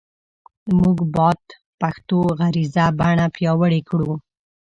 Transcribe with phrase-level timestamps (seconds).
[0.77, 1.39] مونږ باد
[1.79, 4.11] پښتو غږیزه بڼه پیاوړی کړو